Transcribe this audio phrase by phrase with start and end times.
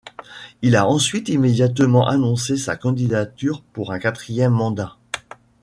[0.63, 4.97] Il a ensuite immédiatement annoncé sa candidature pour un quatrième mandat.